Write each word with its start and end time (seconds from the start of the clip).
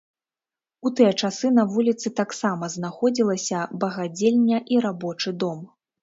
У 0.89 0.91
тыя 0.99 1.09
часы 1.25 1.49
на 1.57 1.65
вуліцы 1.73 2.11
таксама 2.19 2.69
знаходзілася 2.75 3.59
багадзельня 3.83 4.57
і 4.77 4.79
рабочы 4.87 5.35
дом. 5.45 5.59